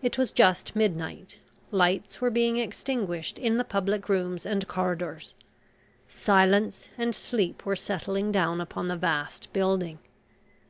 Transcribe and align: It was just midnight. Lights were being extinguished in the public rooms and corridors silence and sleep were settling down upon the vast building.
It 0.00 0.16
was 0.16 0.32
just 0.32 0.74
midnight. 0.74 1.36
Lights 1.70 2.22
were 2.22 2.30
being 2.30 2.56
extinguished 2.56 3.38
in 3.38 3.58
the 3.58 3.64
public 3.64 4.08
rooms 4.08 4.46
and 4.46 4.66
corridors 4.66 5.34
silence 6.08 6.88
and 6.96 7.14
sleep 7.14 7.66
were 7.66 7.76
settling 7.76 8.32
down 8.32 8.62
upon 8.62 8.88
the 8.88 8.96
vast 8.96 9.52
building. 9.52 9.98